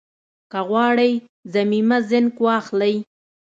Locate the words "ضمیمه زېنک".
1.53-2.35